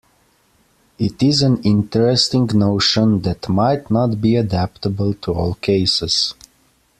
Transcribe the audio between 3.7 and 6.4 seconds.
not be adaptable to all cases.